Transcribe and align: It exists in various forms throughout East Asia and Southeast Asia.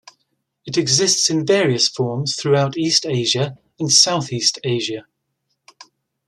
It 0.65 0.79
exists 0.79 1.29
in 1.29 1.45
various 1.45 1.87
forms 1.87 2.35
throughout 2.35 2.75
East 2.75 3.05
Asia 3.05 3.59
and 3.79 3.91
Southeast 3.91 4.57
Asia. 4.63 5.05